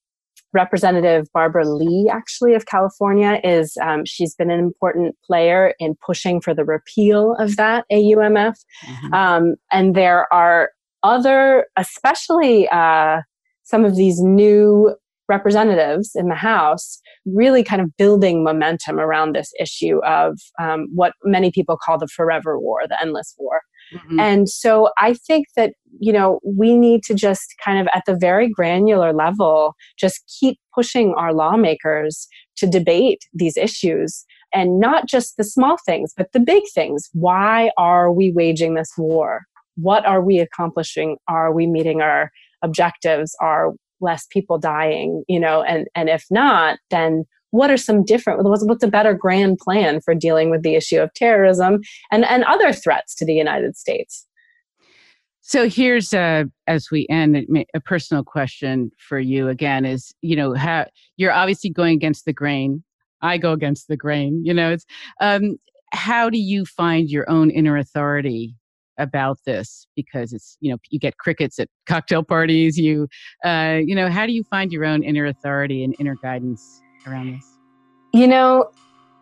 [0.53, 6.41] Representative Barbara Lee, actually, of California, is um, she's been an important player in pushing
[6.41, 8.57] for the repeal of that AUMF.
[8.85, 9.15] Mm-hmm.
[9.15, 10.71] Um, and there are
[11.03, 13.21] other, especially uh,
[13.63, 14.95] some of these new
[15.29, 21.13] representatives in the House, really kind of building momentum around this issue of um, what
[21.25, 23.61] many people call the forever war, the endless war.
[23.93, 24.21] Mm-hmm.
[24.21, 28.17] And so I think that, you know, we need to just kind of at the
[28.17, 35.37] very granular level, just keep pushing our lawmakers to debate these issues and not just
[35.37, 37.09] the small things, but the big things.
[37.13, 39.43] Why are we waging this war?
[39.77, 41.17] What are we accomplishing?
[41.29, 42.31] Are we meeting our
[42.63, 43.35] objectives?
[43.41, 45.23] Are less people dying?
[45.29, 49.15] You know, and, and if not, then what are some different what's, what's a better
[49.15, 51.81] grand plan for dealing with the issue of terrorism
[52.11, 54.27] and, and other threats to the united states?
[55.43, 57.45] So here's uh, as we end
[57.75, 60.87] a personal question for you again is you know how
[61.17, 62.85] you're obviously going against the grain.
[63.23, 64.87] I go against the grain you know it's
[65.21, 65.57] um,
[65.93, 68.55] how do you find your own inner authority
[68.97, 69.87] about this?
[69.97, 73.09] Because it's you know you get crickets at cocktail parties you
[73.45, 77.37] uh, you know how do you find your own inner authority and inner guidance around
[77.37, 77.47] this?
[78.13, 78.71] You know,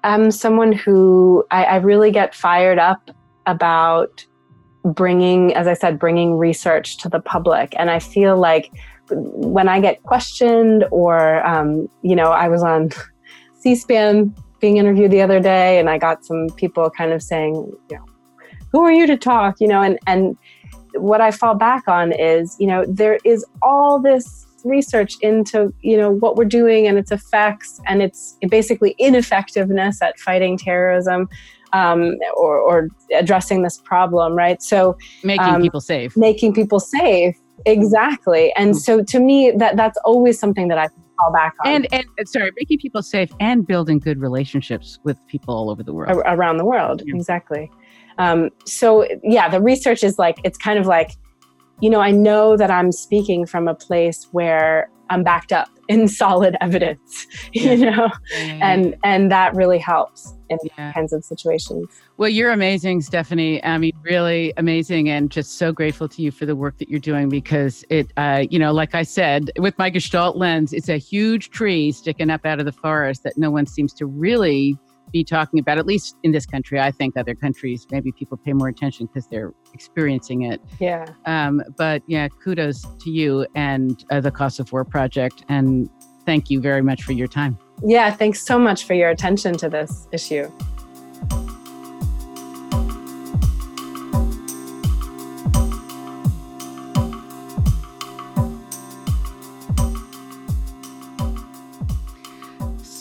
[0.04, 3.10] I'm someone who I, I really get fired up
[3.46, 4.24] about
[4.84, 7.74] bringing, as I said, bringing research to the public.
[7.78, 8.70] And I feel like
[9.10, 12.90] when I get questioned, or, um, you know, I was on
[13.60, 17.54] C SPAN being interviewed the other day, and I got some people kind of saying,
[17.90, 18.04] you know,
[18.72, 19.56] who are you to talk?
[19.60, 20.36] You know, and, and,
[20.94, 25.96] what I fall back on is, you know, there is all this research into you
[25.96, 31.28] know what we're doing and its effects and its basically ineffectiveness at fighting terrorism
[31.72, 34.62] um, or, or, addressing this problem right?
[34.62, 36.16] So making um, people safe.
[36.16, 37.36] making people safe.
[37.66, 38.52] Exactly.
[38.54, 41.72] And so to me that that's always something that i fall back on.
[41.72, 45.92] And and sorry making people safe and building good relationships with people all over the
[45.92, 46.22] world.
[46.24, 47.02] Around the world.
[47.04, 47.14] Yeah.
[47.16, 47.70] exactly.
[48.18, 51.12] Um, so yeah the research is like it's kind of like
[51.80, 56.06] you know, I know that I'm speaking from a place where I'm backed up in
[56.06, 58.58] solid evidence, you know, yeah.
[58.60, 60.92] and and that really helps in yeah.
[60.92, 61.88] kinds of situations.
[62.18, 63.62] Well, you're amazing, Stephanie.
[63.64, 67.00] I mean, really amazing, and just so grateful to you for the work that you're
[67.00, 70.98] doing because it, uh, you know, like I said, with my Gestalt lens, it's a
[70.98, 74.78] huge tree sticking up out of the forest that no one seems to really
[75.10, 76.80] be talking about, at least in this country.
[76.80, 80.60] I think other countries, maybe people pay more attention because they're experiencing it.
[80.78, 81.06] Yeah.
[81.26, 85.44] Um, but yeah, kudos to you and uh, the Cost of War Project.
[85.48, 85.88] And
[86.24, 87.58] thank you very much for your time.
[87.84, 90.50] Yeah, thanks so much for your attention to this issue.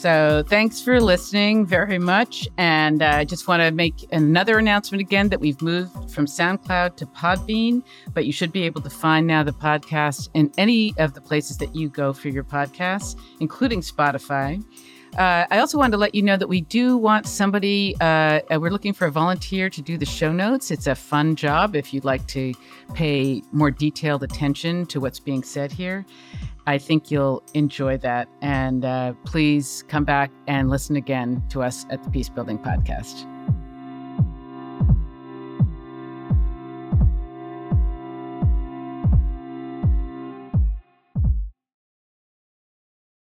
[0.08, 2.48] So thanks for listening very much.
[2.58, 6.28] And uh, I uh, just want to make another announcement again that we've moved from
[6.28, 7.84] SoundCloud to Podbean,
[8.14, 11.58] but you should be able to find now the podcast in any of the places
[11.58, 14.64] that you go for your podcasts, including Spotify.
[15.18, 18.60] Uh, I also wanted to let you know that we do want somebody, uh, uh,
[18.60, 20.70] we're looking for a volunteer to do the show notes.
[20.70, 22.54] It's a fun job if you'd like to
[22.94, 26.06] pay more detailed attention to what's being said here.
[26.68, 28.28] I think you'll enjoy that.
[28.42, 33.37] And uh, please come back and listen again to us at the Peace Building Podcast.